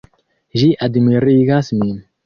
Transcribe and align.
Ĝi 0.61 0.71
admirigas 0.89 1.73
min. 1.83 1.97